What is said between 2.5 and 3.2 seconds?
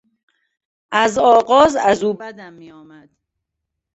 می آمد.